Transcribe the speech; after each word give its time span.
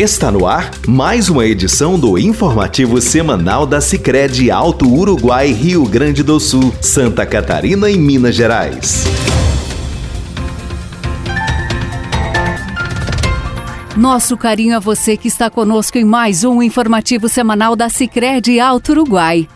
Está 0.00 0.32
no 0.32 0.46
ar 0.46 0.70
mais 0.88 1.28
uma 1.28 1.44
edição 1.44 2.00
do 2.00 2.16
informativo 2.16 3.02
semanal 3.02 3.66
da 3.66 3.82
Sicredi 3.82 4.50
Alto 4.50 4.90
Uruguai, 4.90 5.52
Rio 5.52 5.84
Grande 5.84 6.22
do 6.22 6.40
Sul, 6.40 6.74
Santa 6.80 7.26
Catarina 7.26 7.90
e 7.90 7.98
Minas 7.98 8.34
Gerais. 8.34 9.04
Nosso 13.94 14.38
carinho 14.38 14.74
a 14.74 14.78
você 14.78 15.18
que 15.18 15.28
está 15.28 15.50
conosco 15.50 15.98
em 15.98 16.04
mais 16.04 16.44
um 16.44 16.62
informativo 16.62 17.28
semanal 17.28 17.76
da 17.76 17.90
Sicredi 17.90 18.58
Alto 18.58 18.92
Uruguai. 18.92 19.46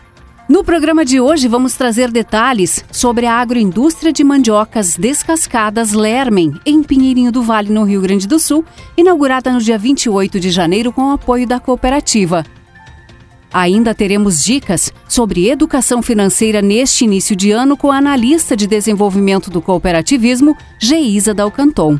No 0.47 0.63
programa 0.63 1.07
de 1.07 1.19
hoje 1.19 1.49
vamos 1.49 1.73
trazer 1.73 2.11
detalhes 2.11 2.85
sobre 2.93 3.25
a 3.25 3.33
agroindústria 3.33 4.13
de 4.13 4.23
mandiocas 4.23 4.95
descascadas 4.95 5.93
Lermen, 5.93 6.53
em 6.67 6.83
Pinheirinho 6.83 7.33
do 7.33 7.43
Vale, 7.43 7.73
no 7.73 7.83
Rio 7.83 8.03
Grande 8.03 8.29
do 8.29 8.39
Sul, 8.39 8.63
inaugurada 8.95 9.51
no 9.51 9.59
dia 9.59 9.79
28 9.79 10.39
de 10.39 10.51
janeiro 10.51 10.93
com 10.93 11.07
o 11.07 11.13
apoio 11.13 11.47
da 11.47 11.59
cooperativa. 11.59 12.45
Ainda 13.51 13.95
teremos 13.95 14.45
dicas 14.45 14.93
sobre 15.09 15.49
educação 15.49 16.03
financeira 16.03 16.61
neste 16.61 17.07
início 17.07 17.35
de 17.35 17.51
ano 17.51 17.75
com 17.75 17.91
a 17.91 17.97
analista 17.97 18.55
de 18.55 18.67
desenvolvimento 18.67 19.49
do 19.49 19.63
cooperativismo, 19.63 20.55
Geisa 20.79 21.33
Dalcanton. 21.33 21.99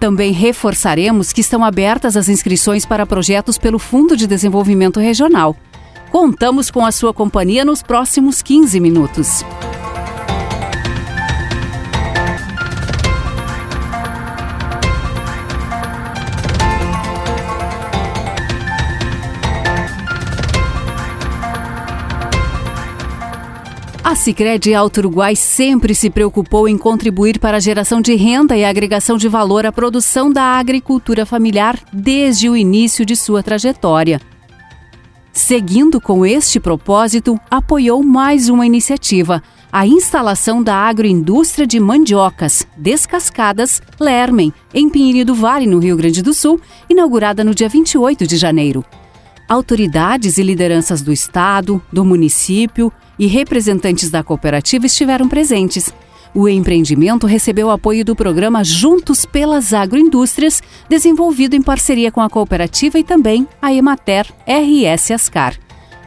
Também 0.00 0.32
reforçaremos 0.32 1.34
que 1.34 1.42
estão 1.42 1.62
abertas 1.62 2.16
as 2.16 2.30
inscrições 2.30 2.86
para 2.86 3.04
projetos 3.04 3.58
pelo 3.58 3.78
Fundo 3.78 4.16
de 4.16 4.26
Desenvolvimento 4.26 5.00
Regional. 5.00 5.54
Contamos 6.18 6.70
com 6.70 6.82
a 6.82 6.90
sua 6.90 7.12
companhia 7.12 7.62
nos 7.62 7.82
próximos 7.82 8.40
15 8.40 8.80
minutos. 8.80 9.44
A 24.02 24.14
Sicredi 24.14 24.74
Alto 24.74 25.00
Uruguai 25.00 25.36
sempre 25.36 25.94
se 25.94 26.08
preocupou 26.08 26.66
em 26.66 26.78
contribuir 26.78 27.38
para 27.38 27.58
a 27.58 27.60
geração 27.60 28.00
de 28.00 28.14
renda 28.14 28.56
e 28.56 28.64
agregação 28.64 29.18
de 29.18 29.28
valor 29.28 29.66
à 29.66 29.70
produção 29.70 30.32
da 30.32 30.58
agricultura 30.58 31.26
familiar 31.26 31.78
desde 31.92 32.48
o 32.48 32.56
início 32.56 33.04
de 33.04 33.14
sua 33.14 33.42
trajetória. 33.42 34.18
Seguindo 35.36 36.00
com 36.00 36.24
este 36.24 36.58
propósito, 36.58 37.38
apoiou 37.50 38.02
mais 38.02 38.48
uma 38.48 38.64
iniciativa, 38.64 39.42
a 39.70 39.86
instalação 39.86 40.62
da 40.62 40.74
agroindústria 40.74 41.66
de 41.66 41.78
mandiocas 41.78 42.66
descascadas 42.74 43.82
Lermen, 44.00 44.50
em 44.72 44.88
Pinheiro 44.88 45.26
do 45.26 45.34
Vale, 45.34 45.66
no 45.66 45.78
Rio 45.78 45.94
Grande 45.94 46.22
do 46.22 46.32
Sul, 46.32 46.58
inaugurada 46.88 47.44
no 47.44 47.54
dia 47.54 47.68
28 47.68 48.26
de 48.26 48.38
janeiro. 48.38 48.82
Autoridades 49.46 50.38
e 50.38 50.42
lideranças 50.42 51.02
do 51.02 51.12
Estado, 51.12 51.82
do 51.92 52.02
município 52.02 52.90
e 53.18 53.26
representantes 53.26 54.08
da 54.08 54.22
cooperativa 54.24 54.86
estiveram 54.86 55.28
presentes. 55.28 55.92
O 56.36 56.46
empreendimento 56.46 57.26
recebeu 57.26 57.70
apoio 57.70 58.04
do 58.04 58.14
programa 58.14 58.62
Juntos 58.62 59.24
pelas 59.24 59.72
Agroindústrias, 59.72 60.62
desenvolvido 60.86 61.56
em 61.56 61.62
parceria 61.62 62.12
com 62.12 62.20
a 62.20 62.28
cooperativa 62.28 62.98
e 62.98 63.02
também 63.02 63.48
a 63.62 63.72
Emater 63.72 64.26
RS 64.46 65.12
Ascar. 65.12 65.54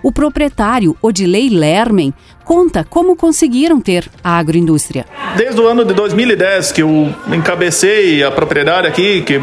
O 0.03 0.11
proprietário, 0.11 0.95
Odilei 1.01 1.49
Lermen, 1.49 2.13
conta 2.45 2.85
como 2.87 3.15
conseguiram 3.15 3.81
ter 3.81 4.07
a 4.23 4.37
agroindústria. 4.37 5.03
Desde 5.35 5.59
o 5.59 5.67
ano 5.67 5.83
de 5.83 5.95
2010 5.95 6.73
que 6.73 6.83
eu 6.83 7.11
encabecei 7.33 8.23
a 8.23 8.29
propriedade 8.29 8.85
aqui, 8.85 9.23
que 9.23 9.41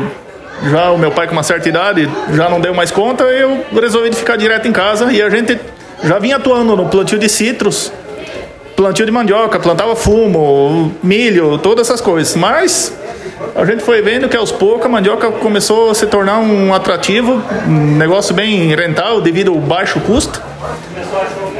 já 0.71 0.93
o 0.93 0.99
meu 0.99 1.11
pai 1.11 1.27
com 1.27 1.33
uma 1.33 1.43
certa 1.43 1.69
idade 1.69 2.09
já 2.33 2.49
não 2.49 2.61
deu 2.61 2.73
mais 2.73 2.93
conta, 2.93 3.25
eu 3.25 3.67
resolvi 3.73 4.13
ficar 4.15 4.37
direto 4.37 4.69
em 4.69 4.73
casa 4.73 5.13
e 5.13 5.21
a 5.21 5.29
gente 5.29 5.59
já 6.05 6.21
vinha 6.21 6.37
atuando 6.37 6.77
no 6.77 6.89
plantio 6.89 7.19
de 7.19 7.29
citros 7.29 7.91
plantio 8.77 9.07
de 9.07 9.11
mandioca, 9.11 9.59
plantava 9.59 9.97
fumo, 9.97 10.93
milho, 11.03 11.59
todas 11.59 11.89
essas 11.89 12.01
coisas. 12.01 12.37
Mas 12.37 12.95
a 13.55 13.65
gente 13.65 13.83
foi 13.83 14.03
vendo 14.03 14.29
que 14.29 14.37
aos 14.37 14.53
poucos 14.53 14.85
a 14.85 14.89
mandioca 14.89 15.33
começou 15.33 15.91
a 15.91 15.95
se 15.95 16.07
tornar 16.07 16.39
um 16.39 16.75
atrativo, 16.75 17.43
um 17.67 17.97
negócio 17.97 18.35
bem 18.35 18.75
rentável 18.75 19.21
devido 19.21 19.51
ao 19.51 19.59
baixo 19.59 19.99
custo. 20.01 20.41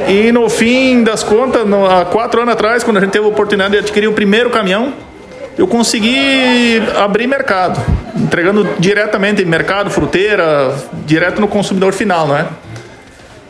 E 0.07 0.31
no 0.31 0.47
fim 0.47 1.03
das 1.03 1.23
contas, 1.23 1.65
no, 1.65 1.85
há 1.85 2.05
quatro 2.05 2.41
anos 2.41 2.53
atrás, 2.53 2.83
quando 2.83 2.97
a 2.97 2.99
gente 3.01 3.11
teve 3.11 3.25
a 3.25 3.27
oportunidade 3.27 3.71
de 3.71 3.79
adquirir 3.79 4.07
o 4.07 4.13
primeiro 4.13 4.51
caminhão, 4.51 4.93
eu 5.57 5.67
consegui 5.67 6.81
abrir 6.95 7.25
mercado, 7.25 7.81
entregando 8.15 8.67
diretamente 8.77 9.41
em 9.41 9.45
mercado, 9.45 9.89
fruteira, 9.89 10.73
direto 11.05 11.41
no 11.41 11.47
consumidor 11.47 11.93
final, 11.93 12.27
não 12.27 12.37
é? 12.37 12.45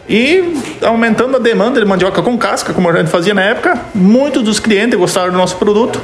E 0.09 0.53
aumentando 0.81 1.35
a 1.35 1.40
demanda 1.40 1.79
de 1.79 1.85
mandioca 1.85 2.22
com 2.22 2.38
casca, 2.38 2.73
como 2.73 2.90
a 2.90 2.94
gente 2.95 3.09
fazia 3.09 3.34
na 3.34 3.41
época, 3.41 3.78
muitos 3.94 4.41
dos 4.41 4.59
clientes 4.59 4.97
gostaram 4.97 5.31
do 5.31 5.38
nosso 5.38 5.57
produto 5.57 6.01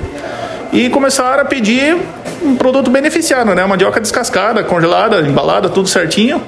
e 0.73 0.89
começaram 0.89 1.41
a 1.41 1.45
pedir 1.45 1.95
um 2.41 2.55
produto 2.55 2.89
beneficiado, 2.89 3.55
né? 3.55 3.65
Mandioca 3.65 4.01
descascada, 4.01 4.63
congelada, 4.63 5.21
embalada, 5.21 5.69
tudo 5.69 5.87
certinho. 5.87 6.41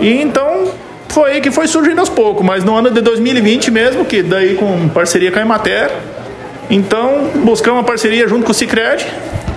E 0.00 0.20
então 0.20 0.70
foi 1.08 1.32
aí 1.32 1.40
que 1.40 1.50
foi 1.50 1.66
surgindo 1.66 2.00
aos 2.00 2.10
poucos, 2.10 2.44
mas 2.44 2.62
no 2.64 2.76
ano 2.76 2.90
de 2.90 3.00
2020 3.00 3.70
mesmo, 3.70 4.04
que 4.04 4.22
daí 4.22 4.54
com 4.54 4.88
parceria 4.88 5.32
com 5.32 5.38
a 5.38 5.42
Emater, 5.42 5.90
então 6.68 7.30
buscamos 7.36 7.78
uma 7.78 7.84
parceria 7.84 8.28
junto 8.28 8.44
com 8.44 8.52
o 8.52 8.54
Cicred, 8.54 9.06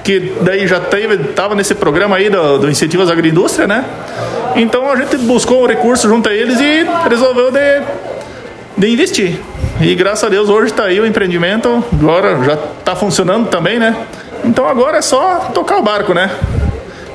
que 0.03 0.33
daí 0.41 0.65
já 0.65 0.79
teve, 0.79 1.17
tava 1.33 1.55
nesse 1.55 1.75
programa 1.75 2.15
aí 2.15 2.29
do, 2.29 2.59
do 2.59 2.69
incentivo 2.69 3.03
às 3.03 3.09
agroindústria, 3.09 3.67
né? 3.67 3.83
Então 4.55 4.89
a 4.89 4.95
gente 4.95 5.17
buscou 5.17 5.63
um 5.63 5.67
recurso 5.67 6.07
junto 6.07 6.29
a 6.29 6.33
eles 6.33 6.59
e 6.59 6.85
resolveu 7.09 7.51
de, 7.51 7.81
de 8.77 8.91
investir. 8.91 9.39
E 9.79 9.95
graças 9.95 10.23
a 10.23 10.29
Deus 10.29 10.49
hoje 10.49 10.67
está 10.67 10.83
aí 10.83 10.99
o 10.99 11.05
empreendimento, 11.05 11.83
agora 11.91 12.43
já 12.43 12.53
está 12.53 12.95
funcionando 12.95 13.49
também, 13.49 13.79
né? 13.79 13.95
Então 14.43 14.67
agora 14.67 14.97
é 14.97 15.01
só 15.01 15.51
tocar 15.53 15.77
o 15.77 15.81
barco, 15.81 16.13
né? 16.13 16.29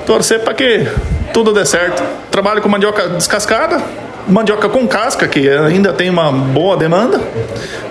Torcer 0.05 0.41
para 0.41 0.55
que 0.55 0.87
tudo 1.33 1.53
dê 1.53 1.65
certo. 1.65 2.03
Trabalho 2.31 2.63
com 2.63 2.69
mandioca 2.69 3.09
descascada, 3.11 3.81
mandioca 4.29 4.69
com 4.69 4.87
casca, 4.87 5.29
que 5.29 5.49
ainda 5.49 5.93
tem 5.93 6.11
uma 6.11 6.33
boa 6.33 6.77
demanda. 6.77 7.21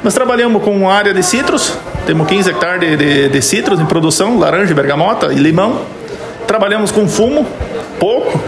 Nós 0.03 0.13
trabalhamos 0.13 0.63
com 0.63 0.89
área 0.89 1.13
de 1.13 1.23
citros, 1.23 1.73
temos 2.05 2.27
15 2.27 2.49
hectares 2.49 2.79
de, 2.81 2.97
de, 2.97 3.29
de 3.29 3.41
citros 3.41 3.79
em 3.79 3.85
produção, 3.85 4.37
laranja, 4.37 4.73
bergamota 4.73 5.31
e 5.31 5.35
limão. 5.35 5.81
Trabalhamos 6.47 6.91
com 6.91 7.07
fumo, 7.07 7.47
pouco, 7.99 8.39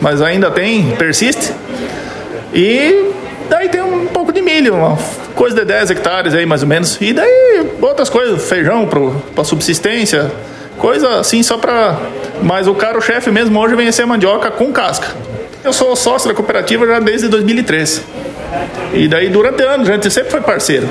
mas 0.00 0.22
ainda 0.22 0.50
tem, 0.50 0.94
persiste. 0.96 1.52
E 2.52 3.12
daí 3.48 3.68
tem 3.68 3.82
um 3.82 4.06
pouco 4.06 4.32
de 4.32 4.40
milho, 4.40 4.74
uma 4.74 4.98
coisa 5.34 5.56
de 5.56 5.64
10 5.64 5.90
hectares 5.90 6.34
aí 6.34 6.46
mais 6.46 6.62
ou 6.62 6.68
menos. 6.68 6.98
E 7.00 7.12
daí 7.12 7.70
outras 7.80 8.08
coisas, 8.08 8.48
feijão 8.48 8.88
para 9.34 9.44
subsistência, 9.44 10.30
coisa 10.78 11.20
assim 11.20 11.42
só 11.42 11.58
para. 11.58 11.98
Mas 12.42 12.66
o 12.66 12.74
caro-chefe 12.74 13.30
mesmo 13.30 13.58
hoje 13.58 13.74
vem 13.74 13.90
ser 13.92 14.06
mandioca 14.06 14.50
com 14.50 14.72
casca. 14.72 15.08
Eu 15.64 15.72
sou 15.72 15.96
sócio 15.96 16.28
da 16.28 16.34
cooperativa 16.34 16.86
já 16.86 17.00
desde 17.00 17.28
2003. 17.28 18.02
E 18.92 19.08
daí 19.08 19.28
durante 19.28 19.62
anos 19.62 19.88
a 19.88 19.92
gente 19.92 20.10
sempre 20.10 20.30
foi 20.30 20.40
parceiro 20.40 20.88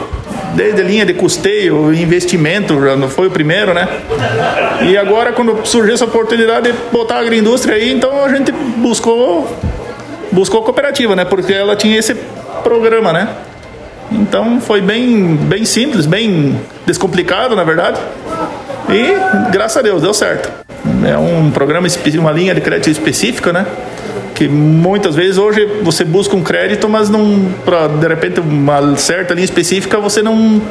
desde 0.55 0.81
linha 0.81 1.05
de 1.05 1.13
custeio, 1.13 1.93
investimento, 1.93 2.73
não 2.97 3.09
foi 3.09 3.27
o 3.27 3.31
primeiro, 3.31 3.73
né? 3.73 3.87
E 4.81 4.97
agora, 4.97 5.33
quando 5.33 5.65
surgiu 5.65 5.93
essa 5.93 6.05
oportunidade 6.05 6.71
de 6.71 6.77
botar 6.91 7.15
a 7.15 7.19
agroindústria 7.19 7.75
aí, 7.75 7.91
então 7.91 8.23
a 8.23 8.29
gente 8.29 8.51
buscou, 8.51 9.47
buscou 10.31 10.63
cooperativa, 10.63 11.15
né? 11.15 11.25
Porque 11.25 11.53
ela 11.53 11.75
tinha 11.75 11.97
esse 11.97 12.15
programa, 12.63 13.11
né? 13.11 13.29
Então 14.11 14.61
foi 14.61 14.81
bem, 14.81 15.35
bem 15.35 15.65
simples, 15.65 16.05
bem 16.05 16.59
descomplicado, 16.85 17.55
na 17.55 17.63
verdade. 17.63 17.99
E 18.89 19.51
graças 19.51 19.77
a 19.77 19.81
Deus 19.81 20.01
deu 20.01 20.13
certo. 20.13 20.51
É 21.05 21.17
um 21.17 21.51
programa, 21.51 21.87
uma 22.19 22.31
linha 22.31 22.53
de 22.55 22.61
crédito 22.61 22.89
específica, 22.89 23.51
né? 23.51 23.65
Que 24.33 24.47
muitas 24.47 25.15
vezes 25.15 25.37
hoje 25.37 25.65
você 25.81 26.03
busca 26.03 26.35
um 26.35 26.43
crédito, 26.43 26.87
mas 26.89 27.09
não 27.09 27.51
para 27.63 27.87
de 27.87 28.07
repente 28.07 28.39
uma 28.39 28.95
certa 28.97 29.33
linha 29.33 29.45
específica 29.45 29.99
você 29.99 30.21
não 30.21 30.61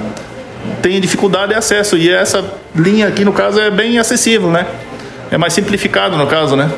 tem 0.83 1.01
dificuldade 1.01 1.53
de 1.53 1.55
acesso 1.55 1.97
e 1.97 2.11
essa 2.11 2.45
linha 2.75 3.09
aqui 3.09 3.25
no 3.25 3.33
caso 3.33 3.61
é 3.61 3.71
bem 3.71 3.99
acessível, 3.99 4.51
né? 4.51 4.67
É 5.31 5.39
mais 5.39 5.53
simplificado 5.53 6.17
no 6.17 6.27
caso, 6.27 6.57
né? 6.57 6.71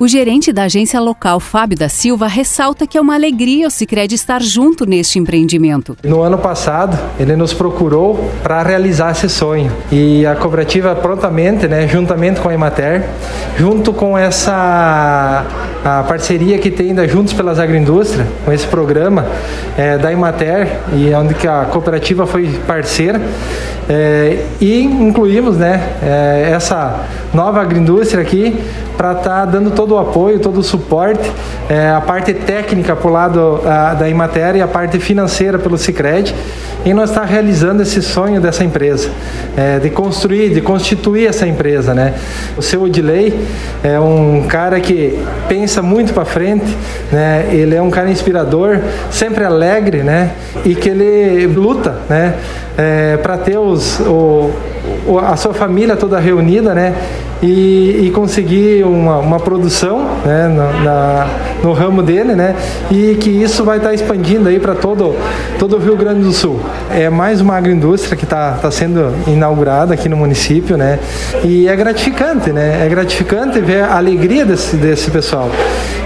O 0.00 0.06
gerente 0.06 0.52
da 0.52 0.62
agência 0.62 1.00
local, 1.00 1.40
Fábio 1.40 1.76
da 1.76 1.88
Silva, 1.88 2.28
ressalta 2.28 2.86
que 2.86 2.96
é 2.96 3.00
uma 3.00 3.16
alegria 3.16 3.66
o 3.66 3.70
Sicredi 3.70 4.14
estar 4.14 4.40
junto 4.40 4.86
neste 4.86 5.18
empreendimento. 5.18 5.96
No 6.04 6.22
ano 6.22 6.38
passado, 6.38 6.96
ele 7.18 7.34
nos 7.34 7.52
procurou 7.52 8.30
para 8.40 8.62
realizar 8.62 9.10
esse 9.10 9.28
sonho 9.28 9.72
e 9.90 10.24
a 10.24 10.36
cooperativa 10.36 10.94
prontamente, 10.94 11.66
né, 11.66 11.88
juntamente 11.88 12.38
com 12.38 12.48
a 12.48 12.54
Emater, 12.54 13.08
junto 13.58 13.92
com 13.92 14.16
essa 14.16 15.44
a 15.84 16.04
parceria 16.04 16.58
que 16.58 16.70
tem 16.70 16.94
da 16.94 17.06
Juntos 17.06 17.32
pelas 17.32 17.58
Agroindústrias, 17.58 18.26
com 18.44 18.52
esse 18.52 18.66
programa 18.68 19.26
é, 19.76 19.98
da 19.98 20.12
Emater 20.12 20.78
e 20.92 21.12
onde 21.14 21.34
que 21.34 21.48
a 21.48 21.64
cooperativa 21.64 22.24
foi 22.24 22.48
parceira, 22.66 23.20
é, 23.88 24.44
e 24.60 24.82
incluímos 24.82 25.56
né, 25.56 25.82
é, 26.02 26.50
essa 26.52 27.06
nova 27.32 27.62
agroindústria 27.62 28.22
aqui 28.22 28.54
para 28.96 29.12
estar 29.12 29.22
tá 29.22 29.44
dando 29.46 29.70
todo 29.70 29.87
todo 29.88 29.94
o 29.94 29.98
apoio, 29.98 30.38
todo 30.38 30.60
o 30.60 30.62
suporte, 30.62 31.32
é, 31.66 31.88
a 31.88 32.00
parte 32.00 32.34
técnica 32.34 32.94
por 32.94 33.10
lado 33.10 33.62
a, 33.64 33.94
da 33.94 34.06
Imater 34.06 34.56
e 34.56 34.60
a 34.60 34.68
parte 34.68 35.00
financeira 35.00 35.58
pelo 35.58 35.78
Cicred, 35.78 36.34
e 36.84 36.92
nós 36.92 37.08
está 37.08 37.24
realizando 37.24 37.82
esse 37.82 38.02
sonho 38.02 38.38
dessa 38.38 38.62
empresa, 38.62 39.08
é, 39.56 39.78
de 39.78 39.88
construir, 39.88 40.50
de 40.50 40.60
constituir 40.60 41.26
essa 41.26 41.46
empresa, 41.46 41.94
né? 41.94 42.14
O 42.56 42.62
seu 42.62 42.82
Odilei 42.82 43.40
é 43.82 43.98
um 43.98 44.44
cara 44.46 44.78
que 44.78 45.18
pensa 45.48 45.80
muito 45.80 46.12
para 46.12 46.26
frente, 46.26 46.76
né? 47.10 47.48
Ele 47.50 47.74
é 47.74 47.80
um 47.80 47.90
cara 47.90 48.10
inspirador, 48.10 48.80
sempre 49.10 49.42
alegre, 49.42 50.02
né? 50.02 50.32
E 50.66 50.74
que 50.74 50.90
ele 50.90 51.46
luta, 51.46 52.02
né? 52.10 52.34
É, 52.76 53.16
para 53.16 53.38
ter 53.38 53.58
os, 53.58 53.98
o, 54.00 54.50
a 55.24 55.36
sua 55.36 55.54
família 55.54 55.96
toda 55.96 56.18
reunida, 56.18 56.74
né? 56.74 56.94
E, 57.42 58.06
e 58.06 58.10
conseguir 58.10 58.84
uma, 58.84 59.18
uma 59.18 59.38
produção 59.38 60.00
né, 60.24 60.48
na, 60.48 60.72
na, 60.82 61.26
no 61.62 61.72
ramo 61.72 62.02
dele, 62.02 62.34
né? 62.34 62.56
E 62.90 63.16
que 63.20 63.30
isso 63.30 63.64
vai 63.64 63.76
estar 63.76 63.90
tá 63.90 63.94
expandindo 63.94 64.48
aí 64.48 64.58
para 64.58 64.74
todo, 64.74 65.14
todo 65.58 65.76
o 65.76 65.78
Rio 65.78 65.96
Grande 65.96 66.20
do 66.20 66.32
Sul. 66.32 66.60
É 66.90 67.08
mais 67.08 67.40
uma 67.40 67.56
agroindústria 67.56 68.16
que 68.16 68.24
está 68.24 68.52
tá 68.52 68.70
sendo 68.70 69.14
inaugurada 69.26 69.94
aqui 69.94 70.08
no 70.08 70.16
município, 70.16 70.76
né? 70.76 70.98
E 71.44 71.68
é 71.68 71.76
gratificante, 71.76 72.52
né? 72.52 72.84
É 72.84 72.88
gratificante 72.88 73.60
ver 73.60 73.84
a 73.84 73.96
alegria 73.96 74.44
desse, 74.44 74.76
desse 74.76 75.10
pessoal. 75.10 75.50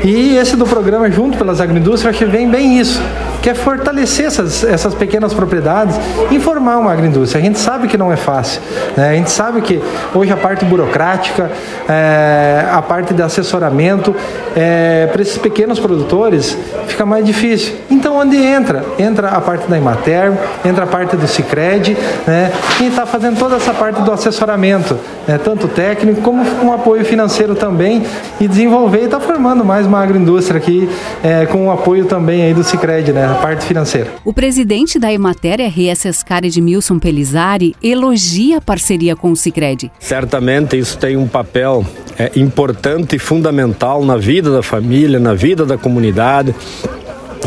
E 0.05 0.37
esse 0.37 0.57
do 0.57 0.67
programa 0.67 1.11
Junto 1.11 1.39
pelas 1.39 1.61
Agroindústrias, 1.61 2.15
acho 2.15 2.25
que 2.25 2.31
vem 2.31 2.51
bem 2.51 2.79
isso 2.79 3.01
que 3.43 3.51
é 3.51 3.55
fortalecer 3.55 4.27
essas, 4.27 4.63
essas 4.63 4.95
pequenas 4.95 5.35
propriedades 5.35 5.99
e 6.31 6.39
formar 6.39 6.79
uma 6.79 6.93
agroindústria. 6.93 7.43
A 7.43 7.45
gente 7.45 7.59
sabe 7.59 7.89
que 7.89 7.99
não 7.99 8.13
é 8.13 8.17
fácil, 8.17 8.63
né? 8.97 9.11
a 9.11 9.15
gente 9.15 9.31
sabe 9.31 9.61
que 9.61 9.83
hoje 10.15 10.33
a 10.33 10.37
parte 10.37 10.65
burocrática, 10.65 11.51
é, 11.89 12.65
a 12.71 12.81
parte 12.81 13.13
de 13.13 13.21
assessoramento, 13.21 14.15
é, 14.55 15.09
para 15.11 15.21
esses 15.21 15.37
pequenos 15.39 15.81
produtores 15.81 16.57
fica 16.87 17.05
mais 17.05 17.27
difícil. 17.27 17.75
Então, 17.91 18.17
onde 18.17 18.37
entra? 18.37 18.85
Entra 18.99 19.31
a 19.31 19.41
parte 19.41 19.69
da 19.69 19.77
Imater, 19.77 20.33
entra 20.65 20.85
a 20.85 20.87
parte 20.87 21.17
do 21.17 21.27
Cicred, 21.27 21.97
né? 22.27 22.53
e 22.81 22.87
está 22.87 23.05
fazendo 23.05 23.39
toda 23.39 23.57
essa 23.57 23.75
parte 23.75 24.03
do 24.03 24.13
assessoramento, 24.13 24.97
né? 25.27 25.39
tanto 25.43 25.67
técnico 25.67 26.21
como 26.21 26.45
um 26.63 26.73
apoio 26.73 27.05
financeiro 27.05 27.57
também, 27.57 28.05
e 28.41 28.47
desenvolver 28.47 29.03
e 29.03 29.05
está 29.05 29.19
formando 29.19 29.65
mais 29.65 29.85
uma 29.87 30.01
agroindústria 30.01 30.59
aqui 30.59 30.89
é, 31.25 31.45
com 31.47 31.67
o 31.67 31.73
apoio 31.73 32.05
também 32.05 32.45
aí 32.45 32.55
do 32.55 32.63
Cicred, 32.63 33.13
né? 33.13 33.32
A 33.33 33.37
parte 33.37 33.65
financeira. 33.65 34.11
O 34.25 34.33
presidente 34.33 34.99
da 34.99 35.13
Emater 35.13 35.59
RS 35.61 36.25
de 36.51 36.61
Milson 36.61 36.99
Pelizari 36.99 37.75
elogia 37.83 38.59
a 38.59 38.61
parceria 38.61 39.17
com 39.17 39.33
o 39.33 39.37
Cicred. 39.37 39.91
Certamente 39.99 40.77
isso 40.77 40.99
tem 40.99 41.17
um 41.17 41.27
papel 41.27 41.85
é, 42.19 42.31
importante 42.37 43.17
e 43.17 43.19
fundamental 43.19 44.05
na 44.05 44.17
vida 44.17 44.51
da 44.51 44.63
família, 44.63 45.19
na 45.19 45.35
vida 45.35 45.65
da 45.65 45.79
comunidade, 45.79 46.55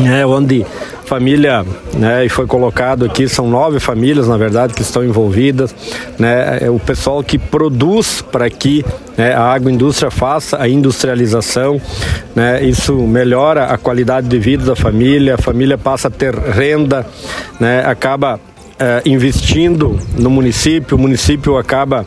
é, 0.04 0.26
onde 0.26 0.66
família, 1.06 1.64
né, 1.94 2.26
e 2.26 2.28
foi 2.28 2.46
colocado 2.46 3.04
aqui, 3.04 3.28
são 3.28 3.48
nove 3.48 3.78
famílias, 3.78 4.26
na 4.26 4.36
verdade, 4.36 4.74
que 4.74 4.82
estão 4.82 5.04
envolvidas, 5.04 5.74
né, 6.18 6.58
é 6.60 6.70
o 6.70 6.78
pessoal 6.78 7.22
que 7.22 7.38
produz 7.38 8.20
para 8.20 8.50
que 8.50 8.84
né, 9.16 9.32
a 9.32 9.44
agroindústria 9.44 10.10
faça 10.10 10.60
a 10.60 10.68
industrialização, 10.68 11.80
né, 12.34 12.62
isso 12.64 12.94
melhora 12.94 13.66
a 13.66 13.78
qualidade 13.78 14.26
de 14.26 14.38
vida 14.38 14.64
da 14.64 14.76
família, 14.76 15.36
a 15.36 15.38
família 15.38 15.78
passa 15.78 16.08
a 16.08 16.10
ter 16.10 16.34
renda, 16.34 17.06
né, 17.60 17.84
acaba 17.86 18.40
é, 18.78 19.02
investindo 19.06 19.98
no 20.18 20.28
município, 20.28 20.96
o 20.96 21.00
município 21.00 21.56
acaba 21.56 22.06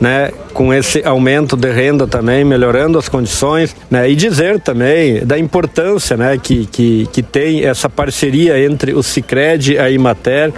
né, 0.00 0.30
com 0.52 0.72
esse 0.72 1.04
aumento 1.04 1.56
de 1.56 1.70
renda 1.70 2.06
também, 2.06 2.44
melhorando 2.44 2.98
as 2.98 3.08
condições, 3.08 3.76
né, 3.90 4.08
e 4.10 4.16
dizer 4.16 4.60
também 4.60 5.24
da 5.24 5.38
importância 5.38 6.16
né, 6.16 6.38
que, 6.38 6.66
que, 6.66 7.06
que 7.12 7.22
tem 7.22 7.64
essa 7.64 7.88
parceria 7.88 8.58
entre 8.64 8.94
o 8.94 9.02
Cicred 9.02 9.74
e 9.74 9.78
a 9.78 9.90
Imater, 9.90 10.52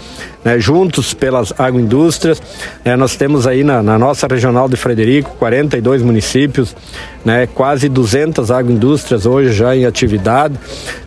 né, 0.44 0.58
juntos 0.58 1.14
pelas 1.14 1.52
agroindústrias. 1.58 2.40
Né, 2.84 2.94
nós 2.96 3.16
temos 3.16 3.46
aí 3.46 3.64
na, 3.64 3.82
na, 3.82 3.99
nossa 3.99 4.26
regional 4.28 4.69
de 4.69 4.76
Frederico 4.76 5.31
42 5.38 6.02
municípios, 6.02 6.76
né, 7.25 7.49
quase 7.52 7.88
200 7.88 8.50
agroindústrias 8.50 9.26
hoje 9.26 9.52
já 9.52 9.75
em 9.75 9.84
atividade, 9.84 10.54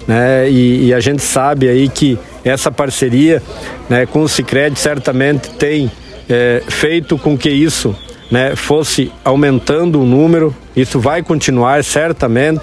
né, 0.05 0.49
e, 0.49 0.87
e 0.87 0.93
a 0.93 0.99
gente 0.99 1.21
sabe 1.21 1.69
aí 1.69 1.87
que 1.87 2.19
essa 2.43 2.71
parceria 2.71 3.41
né, 3.89 4.05
com 4.05 4.21
o 4.21 4.29
Cicred 4.29 4.77
certamente 4.77 5.49
tem 5.51 5.91
é, 6.29 6.61
feito 6.67 7.17
com 7.17 7.37
que 7.37 7.49
isso 7.49 7.95
né, 8.29 8.55
fosse 8.55 9.11
aumentando 9.23 10.01
o 10.01 10.05
número 10.05 10.55
isso 10.75 10.99
vai 10.99 11.21
continuar 11.21 11.83
certamente, 11.83 12.61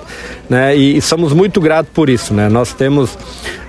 né? 0.48 0.76
E, 0.76 0.96
e 0.96 1.02
somos 1.02 1.32
muito 1.32 1.60
gratos 1.60 1.92
por 1.92 2.08
isso, 2.08 2.32
né? 2.32 2.48
Nós 2.48 2.72
temos 2.72 3.18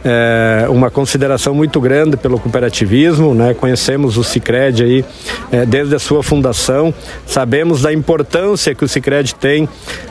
é, 0.04 0.66
uma 0.70 0.90
consideração 0.90 1.54
muito 1.54 1.80
grande 1.82 2.16
pelo 2.16 2.40
cooperativismo, 2.40 3.34
né? 3.34 3.54
Conhecemos 3.54 4.18
o 4.18 4.24
Sicredi 4.24 4.84
aí 4.84 5.06
é, 5.52 5.66
desde 5.66 5.96
a 5.96 6.00
sua 6.00 6.24
fundação, 6.24 6.94
sabemos 7.26 7.82
da 7.82 7.92
importância 7.92 8.74
que 8.74 8.84
o 8.84 8.88
Sicredi 8.88 9.36
tem, 9.36 9.68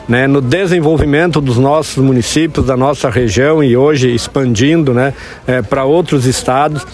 né? 0.07 0.27
No 0.27 0.41
desenvolvimento 0.41 1.41
dos 1.41 1.57
nossos 1.57 2.03
municípios, 2.03 2.65
da 2.65 2.77
nossa 2.77 3.09
região 3.09 3.63
e 3.63 3.75
hoje 3.75 4.13
expandindo, 4.13 4.93
né? 4.93 5.13
É, 5.47 5.61
para 5.61 5.83
outros 5.83 6.25
estados, 6.25 6.85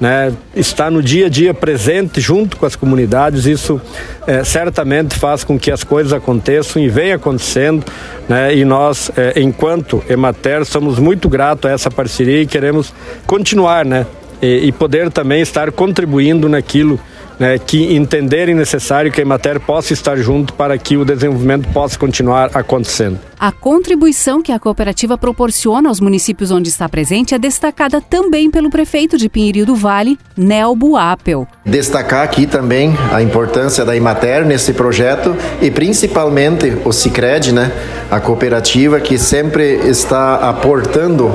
né? 0.00 0.32
Está 0.54 0.90
no 0.90 1.02
dia 1.02 1.26
a 1.26 1.28
dia 1.28 1.52
presente 1.52 2.20
junto 2.20 2.56
com 2.56 2.66
as 2.66 2.76
comunidades, 2.76 3.46
isso 3.46 3.80
é, 4.26 4.44
certamente 4.44 5.18
faz 5.18 5.44
com 5.44 5.58
que 5.58 5.70
as 5.70 5.82
coisas 5.82 6.12
aconteçam 6.12 6.82
e 6.82 6.88
vem 6.88 7.12
acontecendo, 7.12 7.84
né? 8.28 8.54
E 8.54 8.64
nós, 8.64 9.10
é, 9.16 9.40
enquanto 9.40 10.02
Emater, 10.08 10.64
somos 10.64 10.98
muito 10.98 11.28
gratos 11.28 11.70
a 11.70 11.74
essa 11.74 11.90
parceria 11.90 12.42
e 12.42 12.46
queremos 12.46 12.92
continuar, 13.26 13.84
né? 13.84 14.06
E, 14.40 14.66
e 14.66 14.72
poder 14.72 15.10
também 15.10 15.40
estar 15.40 15.70
contribuindo 15.72 16.48
naquilo 16.48 16.98
né, 17.38 17.58
que 17.58 17.94
entenderem 17.94 18.54
necessário 18.54 19.10
que 19.10 19.20
a 19.20 19.22
Emater 19.22 19.60
possa 19.60 19.92
estar 19.92 20.16
junto 20.16 20.52
para 20.54 20.76
que 20.78 20.96
o 20.96 21.04
desenvolvimento 21.04 21.68
possa 21.68 21.98
continuar 21.98 22.50
acontecendo. 22.54 23.18
A 23.38 23.50
contribuição 23.50 24.42
que 24.42 24.52
a 24.52 24.58
cooperativa 24.58 25.18
proporciona 25.18 25.88
aos 25.88 26.00
municípios 26.00 26.50
onde 26.50 26.68
está 26.68 26.88
presente 26.88 27.34
é 27.34 27.38
destacada 27.38 28.00
também 28.00 28.50
pelo 28.50 28.70
prefeito 28.70 29.18
de 29.18 29.28
Pinheiro 29.28 29.66
do 29.66 29.74
Vale, 29.74 30.18
Nelbo 30.36 30.96
Apel. 30.96 31.46
Destacar 31.64 32.22
aqui 32.22 32.46
também 32.46 32.96
a 33.12 33.22
importância 33.22 33.84
da 33.84 33.94
Imater 33.96 34.44
nesse 34.46 34.72
projeto 34.72 35.36
e 35.60 35.70
principalmente 35.70 36.76
o 36.84 36.92
Cicred, 36.92 37.52
né, 37.52 37.72
a 38.10 38.20
cooperativa 38.20 39.00
que 39.00 39.18
sempre 39.18 39.74
está 39.88 40.36
aportando 40.36 41.30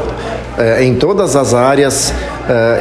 eh, 0.58 0.84
em 0.86 0.96
todas 0.96 1.36
as 1.36 1.54
áreas 1.54 2.14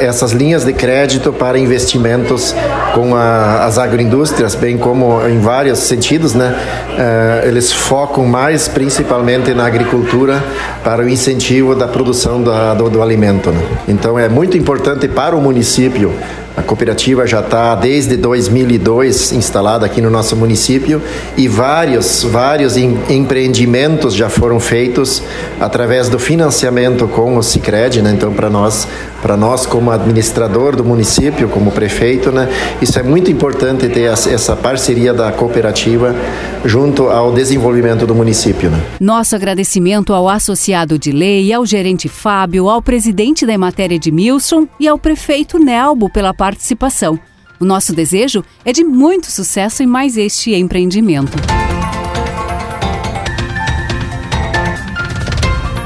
essas 0.01 0.31
linhas 0.31 0.65
de 0.65 0.73
crédito 0.73 1.31
para 1.31 1.57
investimentos 1.57 2.55
com 2.93 3.15
a, 3.15 3.65
as 3.65 3.77
agroindústrias, 3.77 4.55
bem 4.55 4.77
como 4.77 5.21
em 5.27 5.39
vários 5.39 5.79
sentidos, 5.79 6.33
né? 6.33 6.55
Eh, 6.97 7.43
eles 7.47 7.71
focam 7.71 8.25
mais 8.25 8.67
principalmente 8.67 9.53
na 9.53 9.65
agricultura 9.65 10.43
para 10.83 11.03
o 11.03 11.09
incentivo 11.09 11.75
da 11.75 11.87
produção 11.87 12.41
do, 12.41 12.51
do, 12.75 12.89
do 12.89 13.01
alimento. 13.01 13.51
Né? 13.51 13.61
Então 13.87 14.17
é 14.17 14.27
muito 14.27 14.57
importante 14.57 15.07
para 15.07 15.35
o 15.35 15.41
município 15.41 16.13
a 16.59 16.61
cooperativa 16.61 17.25
já 17.25 17.39
está 17.39 17.73
desde 17.73 18.17
2002 18.17 19.31
instalada 19.31 19.85
aqui 19.85 20.01
no 20.01 20.09
nosso 20.09 20.35
município 20.35 21.01
e 21.37 21.47
vários, 21.47 22.23
vários 22.23 22.75
em, 22.75 22.99
empreendimentos 23.09 24.13
já 24.13 24.27
foram 24.27 24.59
feitos 24.59 25.23
através 25.57 26.09
do 26.09 26.19
financiamento 26.19 27.07
com 27.07 27.37
o 27.37 27.41
Sicredi, 27.41 28.01
né? 28.01 28.11
Então 28.11 28.33
para 28.33 28.49
nós, 28.49 28.85
para 29.21 29.35
nós 29.35 29.65
como 29.65 29.91
administrador 29.91 30.75
do 30.75 30.83
município, 30.83 31.49
como 31.49 31.71
prefeito, 31.71 32.31
né? 32.31 32.49
Isso 32.81 32.97
é 32.99 33.03
muito 33.03 33.31
importante 33.31 33.87
ter 33.89 34.01
essa 34.01 34.55
parceria 34.55 35.13
da 35.13 35.31
cooperativa 35.31 36.15
junto 36.65 37.07
ao 37.07 37.31
desenvolvimento 37.31 38.05
do 38.05 38.15
município. 38.15 38.69
Né? 38.69 38.81
Nosso 38.99 39.35
agradecimento 39.35 40.13
ao 40.13 40.27
associado 40.27 40.97
de 40.97 41.11
lei, 41.11 41.51
ao 41.53 41.65
gerente 41.65 42.07
Fábio, 42.07 42.69
ao 42.69 42.81
presidente 42.81 43.45
da 43.45 43.57
matéria 43.57 43.95
Edmilson 43.95 44.67
e 44.79 44.87
ao 44.87 44.97
prefeito 44.97 45.57
Nelbo 45.57 46.09
pela 46.09 46.33
participação. 46.33 47.19
O 47.59 47.65
nosso 47.65 47.93
desejo 47.93 48.43
é 48.63 48.71
de 48.71 48.83
muito 48.83 49.29
sucesso 49.29 49.83
em 49.83 49.87
mais 49.87 50.15
este 50.15 50.55
empreendimento. 50.55 51.37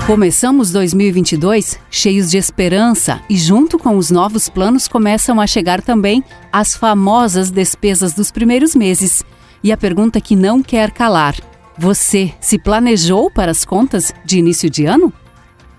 Começamos 0.06 0.70
2022 0.70 1.80
cheios 1.90 2.30
de 2.30 2.38
esperança 2.38 3.22
e, 3.30 3.38
junto 3.38 3.80
com 3.80 3.96
os 3.96 4.12
novos 4.12 4.50
planos, 4.50 4.86
começam 4.86 5.40
a 5.40 5.48
chegar 5.48 5.82
também 5.82 6.22
as 6.52 6.76
famosas 6.76 7.50
despesas 7.50 8.14
dos 8.14 8.30
primeiros 8.30 8.76
meses. 8.76 9.24
E 9.64 9.72
a 9.72 9.78
pergunta 9.78 10.20
que 10.20 10.36
não 10.36 10.62
quer 10.62 10.92
calar: 10.92 11.38
você 11.78 12.34
se 12.42 12.60
planejou 12.60 13.32
para 13.32 13.50
as 13.50 13.64
contas 13.64 14.14
de 14.26 14.38
início 14.38 14.70
de 14.70 14.86
ano? 14.86 15.12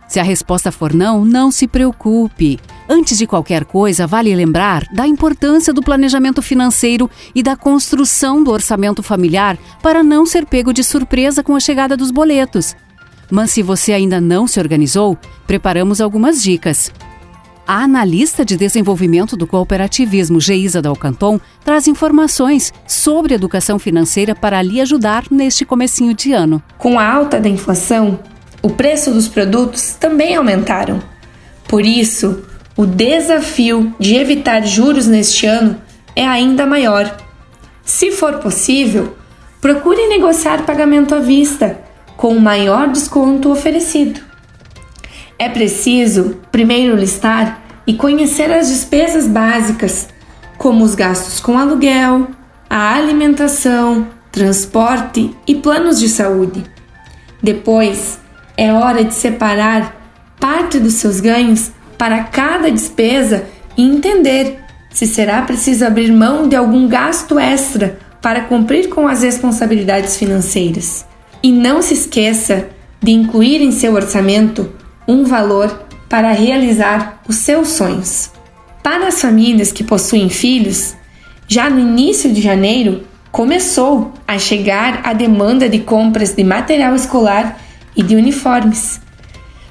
Se 0.09 0.19
a 0.19 0.23
resposta 0.23 0.73
for 0.73 0.95
não, 0.95 1.23
não 1.23 1.51
se 1.51 1.69
preocupe. 1.69 2.59
Antes 2.89 3.19
de 3.19 3.27
qualquer 3.27 3.67
coisa, 3.67 4.07
vale 4.07 4.35
lembrar 4.35 4.87
da 4.91 5.07
importância 5.07 5.73
do 5.73 5.83
planejamento 5.83 6.41
financeiro 6.41 7.11
e 7.35 7.43
da 7.43 7.57
construção 7.57 8.43
do 8.43 8.51
orçamento 8.51 9.03
familiar 9.03 9.59
para 9.83 10.03
não 10.03 10.25
ser 10.25 10.47
pego 10.47 10.73
de 10.73 10.83
surpresa 10.83 11.43
com 11.43 11.55
a 11.55 11.61
chegada 11.61 11.95
dos 11.95 12.11
boletos. 12.11 12.75
Mas 13.31 13.51
se 13.51 13.63
você 13.63 13.93
ainda 13.93 14.21
não 14.21 14.47
se 14.47 14.61
organizou, 14.61 15.19
preparamos 15.47 16.01
algumas 16.01 16.43
dicas. 16.43 16.93
A 17.67 17.83
analista 17.83 18.45
de 18.45 18.59
desenvolvimento 18.59 19.39
do 19.39 19.47
cooperativismo, 19.47 20.39
Geisa 20.39 20.83
Dalcanton, 20.83 21.41
traz 21.65 21.89
informações 21.89 22.73
sobre 22.87 23.33
educação 23.33 23.79
financeira 23.79 24.35
para 24.35 24.61
lhe 24.61 24.83
ajudar 24.83 25.25
neste 25.31 25.65
comecinho 25.65 26.13
de 26.13 26.33
ano. 26.35 26.63
Com 26.77 26.99
a 26.99 27.11
alta 27.11 27.41
da 27.41 27.49
inflação, 27.49 28.19
o 28.61 28.69
preço 28.69 29.11
dos 29.13 29.29
produtos 29.29 29.95
também 29.99 30.37
aumentaram. 30.37 31.03
Por 31.67 31.87
isso, 31.87 32.45
o 32.77 32.85
desafio 32.85 33.95
de 33.99 34.15
evitar 34.17 34.67
juros 34.67 35.07
neste 35.07 35.47
ano 35.47 35.81
é 36.15 36.27
ainda 36.27 36.67
maior. 36.67 37.17
Se 37.83 38.11
for 38.11 38.41
possível, 38.41 39.17
procure 39.61 40.07
negociar 40.09 40.67
pagamento 40.67 41.15
à 41.15 41.21
vista, 41.21 41.81
com 42.17 42.29
o 42.29 42.41
maior 42.41 42.89
desconto 42.89 43.51
oferecido. 43.51 44.21
É 45.39 45.49
preciso 45.49 46.41
primeiro 46.53 46.97
listar 46.97 47.63
e 47.87 47.95
conhecer 47.95 48.53
as 48.53 48.69
despesas 48.69 49.27
básicas, 49.27 50.09
como 50.57 50.85
os 50.85 50.95
gastos 50.95 51.41
com 51.41 51.59
aluguel, 51.59 52.29
a 52.71 52.95
alimentação, 52.95 54.07
transporte 54.31 55.35
e 55.47 55.55
planos 55.55 55.99
de 55.99 56.09
saúde. 56.09 56.65
Depois, 57.43 58.19
é 58.57 58.73
hora 58.73 59.05
de 59.05 59.15
separar 59.15 59.95
parte 60.41 60.79
dos 60.79 60.95
seus 60.95 61.21
ganhos 61.21 61.73
para 61.99 62.25
cada 62.25 62.71
despesa 62.71 63.45
e 63.77 63.83
entender 63.83 64.61
se 64.91 65.07
será 65.07 65.43
preciso 65.43 65.85
abrir 65.85 66.13
mão 66.13 66.49
de 66.49 66.55
algum 66.55 66.89
gasto 66.89 67.39
extra 67.39 67.99
para 68.23 68.43
cumprir 68.43 68.89
com 68.89 69.09
as 69.09 69.23
responsabilidades 69.23 70.17
financeiras. 70.17 71.05
E 71.45 71.53
não 71.53 71.83
se 71.83 71.93
esqueça 71.93 72.71
de 73.03 73.13
incluir 73.13 73.61
em 73.61 73.71
seu 73.71 73.93
orçamento 73.93 74.73
um 75.07 75.25
valor 75.25 75.87
para 76.09 76.33
realizar 76.33 77.21
os 77.29 77.37
seus 77.37 77.69
sonhos. 77.69 78.31
Para 78.83 79.09
as 79.09 79.21
famílias 79.21 79.71
que 79.71 79.85
possuem 79.85 80.31
filhos, 80.31 80.95
já 81.47 81.69
no 81.69 81.79
início 81.79 82.33
de 82.33 82.41
janeiro 82.41 83.03
começou 83.31 84.11
a 84.27 84.39
chegar 84.39 85.03
a 85.05 85.13
demanda 85.13 85.69
de 85.69 85.81
compras 85.81 86.33
de 86.33 86.43
material 86.43 86.95
escolar 86.95 87.61
e 87.95 88.03
de 88.03 88.17
uniformes. 88.17 88.99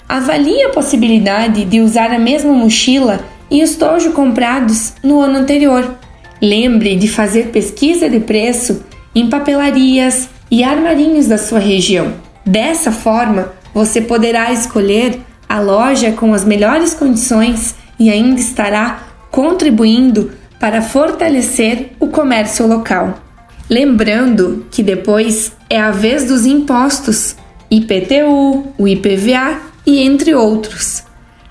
Avalie 0.07 0.65
a 0.65 0.69
possibilidade 0.69 1.65
de 1.65 1.81
usar 1.81 2.13
a 2.13 2.19
mesma 2.19 2.53
mochila 2.53 3.25
e 3.49 3.61
estojo 3.61 4.11
comprados 4.11 4.93
no 5.03 5.19
ano 5.19 5.39
anterior. 5.39 5.97
Lembre 6.39 6.95
de 6.95 7.07
fazer 7.07 7.47
pesquisa 7.47 8.07
de 8.07 8.19
preço 8.19 8.83
em 9.15 9.27
papelarias 9.27 10.29
e 10.53 10.63
armarinhos 10.63 11.25
da 11.25 11.39
sua 11.39 11.57
região. 11.57 12.13
Dessa 12.45 12.91
forma, 12.91 13.51
você 13.74 14.00
poderá 14.00 14.53
escolher 14.53 15.19
a 15.50 15.60
loja 15.60 16.12
com 16.12 16.31
as 16.31 16.45
melhores 16.45 16.93
condições 16.93 17.74
e 18.00 18.12
ainda 18.12 18.39
estará 18.39 19.01
contribuindo 19.31 20.31
para 20.60 20.79
fortalecer 20.79 21.93
o 22.00 22.05
comércio 22.05 22.67
local. 22.67 23.19
Lembrando 23.67 24.67
que 24.69 24.83
depois 24.83 25.53
é 25.67 25.81
a 25.81 25.89
vez 25.89 26.25
dos 26.25 26.45
impostos, 26.45 27.36
IPTU, 27.72 28.75
o 28.77 28.88
IPVA 28.88 29.60
e 29.88 30.01
entre 30.01 30.36
outros. 30.36 31.01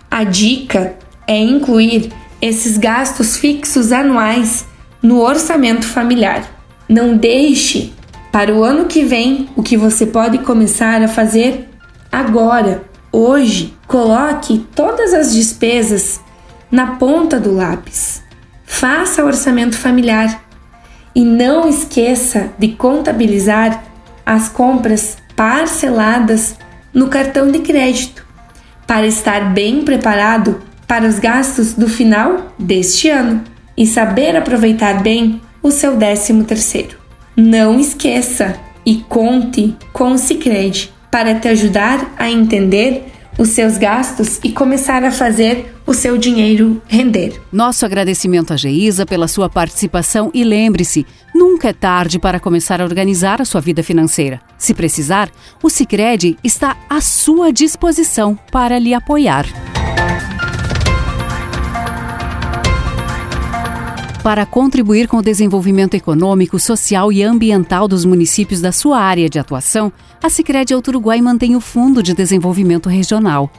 A 0.09 0.23
dica 0.23 0.95
é 1.27 1.37
incluir 1.37 2.13
esses 2.41 2.79
gastos 2.79 3.37
fixos 3.37 3.91
anuais 3.91 4.65
no 5.03 5.19
orçamento 5.19 5.87
familiar. 5.87 6.49
Não 6.89 7.17
deixe 7.17 7.93
para 8.33 8.55
o 8.55 8.65
ano 8.65 8.87
que 8.87 9.05
vem 9.05 9.51
o 9.55 9.63
que 9.63 9.77
você 9.77 10.07
pode 10.07 10.39
começar 10.39 11.03
a 11.03 11.07
fazer 11.07 11.69
agora, 12.11 12.83
hoje. 13.13 13.77
Coloque 13.87 14.67
todas 14.75 15.13
as 15.13 15.35
despesas 15.35 16.19
na 16.71 16.97
ponta 16.97 17.39
do 17.39 17.55
lápis. 17.55 18.23
Faça 18.65 19.23
orçamento 19.23 19.77
familiar 19.77 20.43
e 21.15 21.23
não 21.23 21.69
esqueça 21.69 22.51
de 22.59 22.69
contabilizar 22.69 23.85
as 24.25 24.49
compras 24.49 25.19
parceladas 25.37 26.57
no 26.95 27.09
cartão 27.09 27.51
de 27.51 27.59
crédito 27.59 28.27
para 28.87 29.07
estar 29.07 29.53
bem 29.53 29.85
preparado 29.85 30.63
para 30.89 31.07
os 31.07 31.19
gastos 31.19 31.75
do 31.75 31.87
final 31.87 32.55
deste 32.59 33.11
ano 33.11 33.45
e 33.77 33.87
saber 33.87 34.35
aproveitar 34.37 35.03
bem 35.03 35.41
o 35.63 35.71
seu 35.71 35.97
13 35.97 36.45
terceiro. 36.45 37.02
Não 37.37 37.81
esqueça 37.81 38.61
e 38.85 38.97
conte 39.09 39.75
com 39.93 40.13
o 40.13 40.19
Sicredi 40.19 40.93
para 41.11 41.35
te 41.35 41.49
ajudar 41.49 42.15
a 42.19 42.31
entender 42.31 43.07
os 43.39 43.49
seus 43.51 43.79
gastos 43.79 44.39
e 44.45 44.53
começar 44.53 45.03
a 45.03 45.11
fazer 45.11 45.75
o 45.87 45.95
seu 45.95 46.19
dinheiro 46.19 46.83
render. 46.87 47.41
Nosso 47.51 47.87
agradecimento 47.87 48.53
à 48.53 48.57
Geisa 48.57 49.07
pela 49.07 49.27
sua 49.27 49.49
participação 49.49 50.31
e 50.35 50.45
lembre-se, 50.45 51.07
nunca 51.35 51.71
é 51.71 51.73
tarde 51.73 52.19
para 52.19 52.39
começar 52.39 52.83
a 52.83 52.85
organizar 52.85 53.41
a 53.41 53.47
sua 53.47 53.63
vida 53.63 53.83
financeira. 53.83 54.39
Se 54.59 54.75
precisar, 54.75 55.31
o 55.63 55.71
Sicredi 55.71 56.37
está 56.45 56.77
à 56.89 57.01
sua 57.01 57.51
disposição 57.51 58.39
para 58.51 58.79
lhe 58.79 58.93
apoiar. 58.93 59.47
Para 64.23 64.47
contribuir 64.47 65.09
com 65.09 65.17
o 65.17 65.23
desenvolvimento 65.23 65.95
econômico, 65.95 66.57
social 66.57 67.11
e 67.11 67.25
ambiental 67.25 67.89
dos 67.89 68.05
municípios 68.05 68.61
da 68.61 68.71
sua 68.71 69.01
área 69.01 69.29
de 69.29 69.37
atuação, 69.37 69.93
a 70.23 70.31
Sicredi 70.31 70.73
Alto 70.73 70.89
Uruguai 70.89 71.21
mantém 71.21 71.57
o 71.57 71.61
Fundo 71.61 72.01
de 72.01 72.15
Desenvolvimento 72.15 72.89
Regional. 72.89 73.51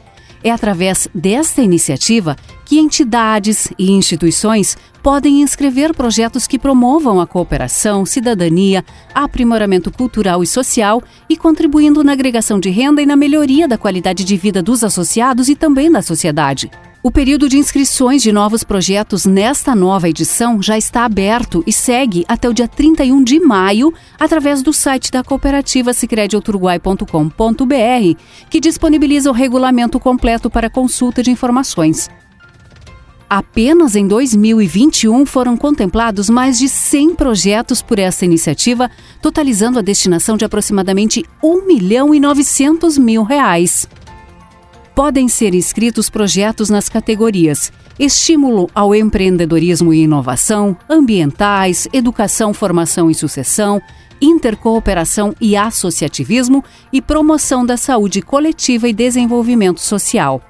É 0.41 0.49
através 0.49 1.09
desta 1.13 1.61
iniciativa 1.61 2.37
que 2.63 2.79
entidades 2.79 3.73
e 3.77 3.91
instituições 3.91 4.77
podem 5.01 5.41
inscrever 5.41 5.93
projetos 5.93 6.47
que 6.47 6.57
promovam 6.57 7.19
a 7.19 7.27
cooperação, 7.27 8.05
cidadania, 8.05 8.85
aprimoramento 9.13 9.91
cultural 9.91 10.41
e 10.41 10.47
social 10.47 11.03
e 11.29 11.35
contribuindo 11.35 12.05
na 12.05 12.13
agregação 12.13 12.57
de 12.57 12.69
renda 12.69 13.01
e 13.01 13.05
na 13.05 13.17
melhoria 13.17 13.67
da 13.67 13.77
qualidade 13.77 14.23
de 14.23 14.37
vida 14.37 14.63
dos 14.63 14.81
associados 14.81 15.49
e 15.49 15.55
também 15.55 15.91
da 15.91 16.01
sociedade. 16.01 16.71
O 17.05 17.11
período 17.11 17.49
de 17.49 17.57
inscrições 17.57 18.23
de 18.23 18.31
novos 18.31 18.63
projetos 18.63 19.25
nesta 19.25 19.75
nova 19.75 20.07
edição 20.07 20.61
já 20.61 20.77
está 20.77 21.03
aberto 21.03 21.61
e 21.67 21.73
segue 21.73 22.23
até 22.29 22.47
o 22.47 22.53
dia 22.53 22.65
31 22.65 23.21
de 23.21 23.41
maio 23.41 23.93
através 24.17 24.61
do 24.61 24.71
site 24.71 25.11
da 25.11 25.21
cooperativa 25.21 25.91
sicrediouturuguai.com.br, 25.91 28.19
que 28.49 28.61
disponibiliza 28.61 29.29
o 29.29 29.33
regulamento 29.33 29.99
completo 29.99 30.49
para 30.49 30.69
consulta 30.69 31.21
de 31.21 31.29
informações. 31.29 32.09
Apenas 33.29 33.97
em 33.97 34.07
2021 34.07 35.25
foram 35.25 35.57
contemplados 35.57 36.29
mais 36.29 36.57
de 36.57 36.69
100 36.69 37.15
projetos 37.15 37.81
por 37.81 37.99
essa 37.99 38.23
iniciativa, 38.23 38.89
totalizando 39.21 39.77
a 39.77 39.81
destinação 39.81 40.37
de 40.37 40.45
aproximadamente 40.45 41.25
1 41.43 41.67
milhão 41.67 42.15
e 42.15 42.19
900 42.21 42.97
mil 42.97 43.23
reais 43.23 43.89
podem 44.95 45.27
ser 45.27 45.55
inscritos 45.55 46.09
projetos 46.09 46.69
nas 46.69 46.89
categorias 46.89 47.71
Estímulo 47.99 48.69
ao 48.73 48.95
empreendedorismo 48.95 49.93
e 49.93 50.01
inovação, 50.01 50.75
ambientais, 50.89 51.87
educação, 51.93 52.51
formação 52.51 53.09
e 53.09 53.13
sucessão, 53.13 53.79
intercooperação 54.19 55.35
e 55.39 55.55
associativismo 55.55 56.63
e 56.91 57.01
promoção 57.01 57.63
da 57.63 57.77
saúde 57.77 58.21
coletiva 58.21 58.87
e 58.87 58.93
desenvolvimento 58.93 59.79
social. 59.79 60.41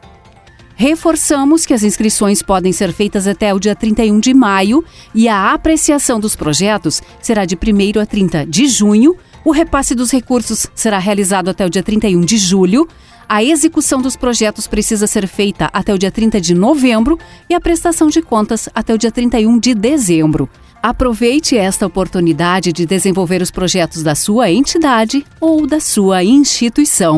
Reforçamos 0.75 1.65
que 1.65 1.73
as 1.73 1.83
inscrições 1.83 2.41
podem 2.41 2.71
ser 2.71 2.93
feitas 2.93 3.27
até 3.27 3.53
o 3.53 3.59
dia 3.59 3.75
31 3.75 4.19
de 4.19 4.33
maio 4.33 4.83
e 5.13 5.27
a 5.27 5.53
apreciação 5.53 6.19
dos 6.19 6.35
projetos 6.35 7.01
será 7.21 7.45
de 7.45 7.55
1 7.55 8.01
a 8.01 8.05
30 8.05 8.45
de 8.45 8.67
junho. 8.67 9.15
O 9.45 9.51
repasse 9.51 9.93
dos 9.93 10.11
recursos 10.11 10.65
será 10.73 10.97
realizado 10.97 11.49
até 11.49 11.65
o 11.65 11.69
dia 11.69 11.83
31 11.83 12.21
de 12.21 12.37
julho. 12.37 12.87
A 13.27 13.43
execução 13.43 14.01
dos 14.01 14.15
projetos 14.15 14.67
precisa 14.67 15.07
ser 15.07 15.27
feita 15.27 15.69
até 15.73 15.93
o 15.93 15.97
dia 15.97 16.11
30 16.11 16.39
de 16.39 16.53
novembro 16.53 17.17
e 17.49 17.53
a 17.53 17.59
prestação 17.59 18.07
de 18.07 18.21
contas 18.21 18.69
até 18.73 18.93
o 18.93 18.97
dia 18.97 19.11
31 19.11 19.57
de 19.59 19.73
dezembro. 19.73 20.49
Aproveite 20.81 21.57
esta 21.57 21.85
oportunidade 21.85 22.73
de 22.73 22.85
desenvolver 22.85 23.41
os 23.41 23.49
projetos 23.49 24.03
da 24.03 24.15
sua 24.15 24.51
entidade 24.51 25.25
ou 25.39 25.65
da 25.65 25.79
sua 25.79 26.23
instituição. 26.23 27.17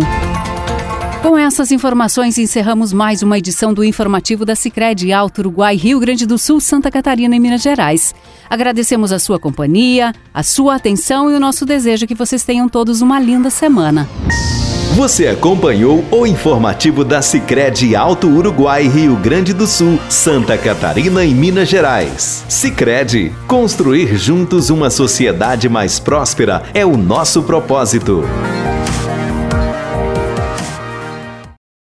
Com 1.24 1.36
essas 1.36 1.72
informações, 1.72 2.38
encerramos 2.38 2.94
mais 2.94 3.24
uma 3.24 3.40
edição 3.40 3.74
do 3.74 3.84
informativo 3.84 4.46
da 4.46 4.56
Sicredi 4.56 5.12
Alto 5.12 5.40
Uruguai, 5.40 5.76
Rio 5.76 6.00
Grande 6.00 6.28
do 6.28 6.38
Sul, 6.38 6.60
Santa 6.60 6.92
Catarina 6.92 7.36
e 7.36 7.40
Minas 7.40 7.64
Gerais. 7.64 8.14
Agradecemos 8.48 9.12
a 9.12 9.18
sua 9.18 9.40
companhia, 9.40 10.14
a 10.32 10.44
sua 10.44 10.76
atenção 10.76 11.32
e 11.32 11.34
o 11.34 11.40
nosso 11.40 11.66
desejo 11.66 12.06
que 12.06 12.14
vocês 12.14 12.44
tenham 12.44 12.70
todos 12.70 13.02
uma 13.02 13.20
linda 13.20 13.50
semana. 13.50 14.08
Você 14.96 15.28
acompanhou 15.28 16.06
o 16.10 16.26
informativo 16.26 17.04
da 17.04 17.22
Sicredi 17.22 17.98
Alto 17.98 18.30
Uruguai, 18.30 18.88
Rio 18.88 19.18
Grande 19.18 19.52
do 19.52 19.68
Sul, 19.68 20.00
Santa 20.10 20.58
Catarina 20.58 21.26
e 21.26 21.34
Minas 21.34 21.68
Gerais. 21.68 22.46
Sicredi, 22.48 23.34
construir 23.46 24.16
juntos 24.16 24.70
uma 24.70 24.90
sociedade 24.90 25.68
mais 25.68 26.00
próspera 26.00 26.64
é 26.74 26.86
o 26.86 26.96
nosso 26.96 27.44
propósito. 27.44 28.24